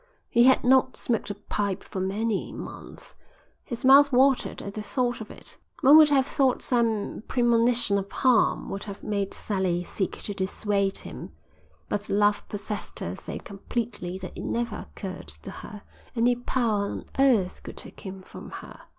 He 0.29 0.45
had 0.45 0.63
not 0.63 0.97
smoked 0.97 1.29
a 1.29 1.35
pipe 1.35 1.83
for 1.83 1.99
many, 1.99 2.51
months. 2.51 3.13
His 3.63 3.85
mouth 3.85 4.11
watered 4.11 4.59
at 4.59 4.73
the 4.73 4.81
thought 4.81 5.21
of 5.21 5.29
it. 5.29 5.59
One 5.81 5.95
would 5.97 6.09
have 6.09 6.25
thought 6.25 6.63
some 6.63 7.21
premonition 7.27 7.99
of 7.99 8.11
harm 8.11 8.67
would 8.71 8.85
have 8.85 9.03
made 9.03 9.31
Sally 9.31 9.83
seek 9.83 10.17
to 10.23 10.33
dissuade 10.33 10.97
him, 10.97 11.33
but 11.87 12.09
love 12.09 12.49
possessed 12.49 12.99
her 12.99 13.15
so 13.15 13.37
completely 13.37 14.17
that 14.17 14.35
it 14.35 14.43
never 14.43 14.87
occurred 14.91 15.27
to 15.43 15.51
her 15.51 15.83
any 16.15 16.35
power 16.35 16.85
on 16.89 17.05
earth 17.19 17.61
could 17.61 17.77
take 17.77 17.99
him 17.99 18.23
from 18.23 18.49
her. 18.49 18.79